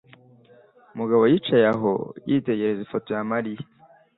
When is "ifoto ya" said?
2.85-3.23